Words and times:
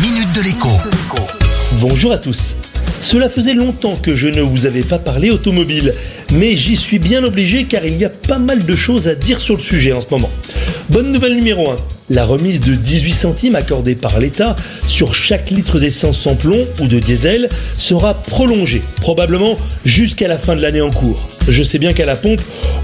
minute 0.00 0.32
de 0.32 0.42
l'écho. 0.42 0.68
Bonjour 1.80 2.12
à 2.12 2.18
tous. 2.18 2.54
Cela 3.00 3.28
faisait 3.28 3.54
longtemps 3.54 3.96
que 3.96 4.14
je 4.14 4.28
ne 4.28 4.42
vous 4.42 4.66
avais 4.66 4.82
pas 4.82 4.98
parlé 4.98 5.30
automobile, 5.30 5.94
mais 6.32 6.54
j'y 6.54 6.76
suis 6.76 7.00
bien 7.00 7.24
obligé 7.24 7.64
car 7.64 7.84
il 7.84 7.96
y 7.96 8.04
a 8.04 8.08
pas 8.08 8.38
mal 8.38 8.64
de 8.64 8.76
choses 8.76 9.08
à 9.08 9.16
dire 9.16 9.40
sur 9.40 9.56
le 9.56 9.62
sujet 9.62 9.92
en 9.92 10.00
ce 10.00 10.06
moment. 10.10 10.30
Bonne 10.90 11.10
nouvelle 11.10 11.34
numéro 11.34 11.70
1. 11.70 11.76
La 12.10 12.24
remise 12.24 12.60
de 12.60 12.74
18 12.74 13.10
centimes 13.10 13.56
accordée 13.56 13.96
par 13.96 14.20
l'État 14.20 14.54
sur 14.86 15.14
chaque 15.14 15.50
litre 15.50 15.80
d'essence 15.80 16.18
sans 16.18 16.36
plomb 16.36 16.64
ou 16.80 16.86
de 16.86 17.00
diesel 17.00 17.48
sera 17.76 18.14
prolongée, 18.14 18.82
probablement 19.00 19.58
jusqu'à 19.84 20.28
la 20.28 20.38
fin 20.38 20.54
de 20.54 20.62
l'année 20.62 20.80
en 20.80 20.90
cours. 20.90 21.28
Je 21.48 21.62
sais 21.62 21.78
bien 21.78 21.92
qu'à 21.92 22.06
la 22.06 22.16
pompe, 22.16 22.40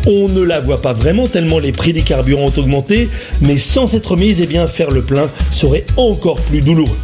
on 0.06 0.28
ne 0.28 0.42
la 0.42 0.60
voit 0.60 0.82
pas 0.82 0.92
vraiment 0.92 1.26
tellement 1.26 1.58
les 1.58 1.72
prix 1.72 1.92
des 1.92 2.02
carburants 2.02 2.46
ont 2.46 2.60
augmenté, 2.60 3.08
mais 3.40 3.58
sans 3.58 3.86
cette 3.86 4.06
remise, 4.06 4.40
eh 4.40 4.46
bien, 4.46 4.66
faire 4.66 4.90
le 4.90 5.02
plein 5.02 5.28
serait 5.52 5.86
encore 5.96 6.40
plus 6.40 6.60
douloureux. 6.60 6.98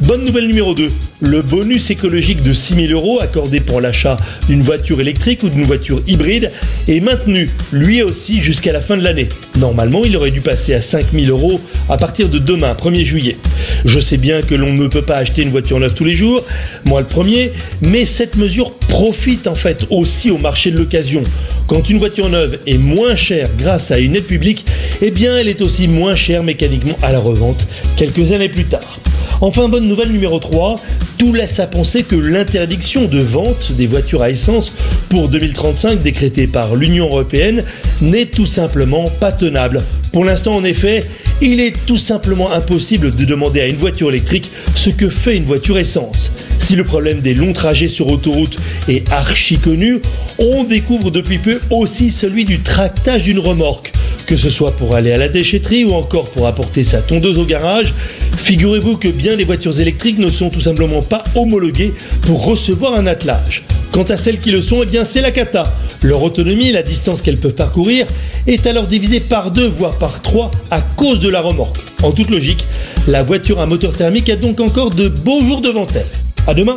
Bonne 0.00 0.24
nouvelle 0.24 0.46
numéro 0.46 0.74
2. 0.74 0.92
Le 1.20 1.42
bonus 1.42 1.90
écologique 1.90 2.44
de 2.44 2.52
6000 2.52 2.92
euros 2.92 3.20
accordé 3.20 3.58
pour 3.58 3.80
l'achat 3.80 4.16
d'une 4.48 4.62
voiture 4.62 5.00
électrique 5.00 5.42
ou 5.42 5.48
d'une 5.48 5.64
voiture 5.64 6.00
hybride 6.06 6.52
est 6.86 7.00
maintenu, 7.00 7.50
lui 7.72 8.02
aussi, 8.02 8.40
jusqu'à 8.40 8.72
la 8.72 8.80
fin 8.80 8.96
de 8.96 9.02
l'année. 9.02 9.28
Normalement, 9.58 10.04
il 10.04 10.16
aurait 10.16 10.30
dû 10.30 10.40
passer 10.40 10.72
à 10.72 10.80
5000 10.80 11.30
euros 11.30 11.60
à 11.88 11.96
partir 11.96 12.28
de 12.28 12.38
demain, 12.38 12.70
1er 12.70 13.04
juillet. 13.04 13.36
Je 13.84 14.00
sais 14.00 14.16
bien 14.16 14.42
que 14.42 14.54
l'on 14.54 14.72
ne 14.72 14.88
peut 14.88 15.02
pas 15.02 15.16
acheter 15.16 15.42
une 15.42 15.50
voiture 15.50 15.78
neuve 15.78 15.94
tous 15.94 16.04
les 16.04 16.14
jours, 16.14 16.44
moi 16.84 17.00
le 17.00 17.06
premier, 17.06 17.52
mais 17.80 18.06
cette 18.06 18.36
mesure 18.36 18.72
profite 18.72 19.46
en 19.46 19.54
fait 19.54 19.86
aussi 19.90 20.30
au 20.30 20.38
marché 20.38 20.70
de 20.70 20.78
l'occasion. 20.78 21.22
Quand 21.66 21.88
une 21.88 21.98
voiture 21.98 22.28
neuve 22.28 22.58
est 22.66 22.78
moins 22.78 23.14
chère 23.14 23.48
grâce 23.58 23.90
à 23.90 23.98
une 23.98 24.16
aide 24.16 24.24
publique, 24.24 24.64
eh 25.02 25.10
bien 25.10 25.36
elle 25.36 25.48
est 25.48 25.60
aussi 25.60 25.86
moins 25.86 26.14
chère 26.14 26.42
mécaniquement 26.42 26.96
à 27.02 27.12
la 27.12 27.18
revente 27.18 27.66
quelques 27.96 28.32
années 28.32 28.48
plus 28.48 28.64
tard. 28.64 28.98
Enfin, 29.40 29.68
bonne 29.68 29.86
nouvelle 29.86 30.10
numéro 30.10 30.40
3, 30.40 30.76
tout 31.18 31.32
laisse 31.32 31.58
à 31.58 31.66
penser 31.66 32.04
que 32.04 32.14
l'interdiction 32.14 33.06
de 33.06 33.18
vente 33.18 33.72
des 33.72 33.88
voitures 33.88 34.22
à 34.22 34.30
essence 34.30 34.72
pour 35.08 35.28
2035 35.28 36.00
décrétée 36.00 36.46
par 36.46 36.76
l'Union 36.76 37.06
européenne 37.06 37.64
n'est 38.00 38.26
tout 38.26 38.46
simplement 38.46 39.04
pas 39.20 39.32
tenable. 39.32 39.82
Pour 40.12 40.24
l'instant, 40.24 40.54
en 40.54 40.64
effet, 40.64 41.04
il 41.40 41.60
est 41.60 41.74
tout 41.86 41.98
simplement 41.98 42.52
impossible 42.52 43.14
de 43.14 43.24
demander 43.24 43.60
à 43.60 43.66
une 43.66 43.76
voiture 43.76 44.10
électrique 44.10 44.50
ce 44.74 44.90
que 44.90 45.10
fait 45.10 45.36
une 45.36 45.44
voiture 45.44 45.78
essence. 45.78 46.30
Si 46.58 46.76
le 46.76 46.84
problème 46.84 47.20
des 47.20 47.34
longs 47.34 47.52
trajets 47.52 47.88
sur 47.88 48.08
autoroute 48.08 48.56
est 48.88 49.10
archi 49.10 49.58
connu, 49.58 50.00
on 50.38 50.64
découvre 50.64 51.10
depuis 51.10 51.38
peu 51.38 51.60
aussi 51.70 52.12
celui 52.12 52.44
du 52.44 52.60
tractage 52.60 53.24
d'une 53.24 53.40
remorque. 53.40 53.92
Que 54.28 54.36
ce 54.36 54.50
soit 54.50 54.72
pour 54.72 54.94
aller 54.94 55.10
à 55.10 55.16
la 55.16 55.28
déchetterie 55.28 55.86
ou 55.86 55.94
encore 55.94 56.26
pour 56.26 56.46
apporter 56.46 56.84
sa 56.84 57.00
tondeuse 57.00 57.38
au 57.38 57.46
garage, 57.46 57.94
figurez-vous 58.36 58.98
que 58.98 59.08
bien 59.08 59.34
les 59.34 59.44
voitures 59.44 59.80
électriques 59.80 60.18
ne 60.18 60.30
sont 60.30 60.50
tout 60.50 60.60
simplement 60.60 61.00
pas 61.00 61.24
homologuées 61.34 61.94
pour 62.20 62.44
recevoir 62.44 62.92
un 62.92 63.06
attelage. 63.06 63.64
Quant 63.90 64.02
à 64.02 64.18
celles 64.18 64.38
qui 64.38 64.50
le 64.50 64.60
sont, 64.60 64.82
eh 64.82 64.86
bien 64.86 65.06
c'est 65.06 65.22
la 65.22 65.30
cata. 65.30 65.74
Leur 66.02 66.22
autonomie, 66.22 66.70
la 66.72 66.82
distance 66.82 67.22
qu'elles 67.22 67.38
peuvent 67.38 67.54
parcourir, 67.54 68.06
est 68.46 68.66
alors 68.66 68.86
divisée 68.86 69.20
par 69.20 69.50
deux, 69.50 69.66
voire 69.66 69.96
par 69.96 70.20
trois, 70.20 70.50
à 70.70 70.82
cause 70.82 71.20
de 71.20 71.30
la 71.30 71.40
remorque. 71.40 71.78
En 72.02 72.12
toute 72.12 72.28
logique, 72.28 72.66
la 73.06 73.22
voiture 73.22 73.62
à 73.62 73.66
moteur 73.66 73.94
thermique 73.94 74.28
a 74.28 74.36
donc 74.36 74.60
encore 74.60 74.90
de 74.90 75.08
beaux 75.08 75.40
jours 75.40 75.62
devant 75.62 75.86
elle. 75.94 76.04
À 76.46 76.52
demain 76.52 76.76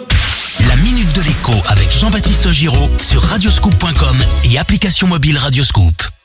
La 0.69 0.77
minute 0.77 1.13
de 1.13 1.21
l'écho 1.21 1.61
avec 1.67 1.91
Jean-Baptiste 1.91 2.49
Giraud 2.49 2.89
sur 3.01 3.21
radioscoop.com 3.21 4.17
et 4.49 4.57
application 4.57 5.07
mobile 5.07 5.37
Radioscoop. 5.37 6.20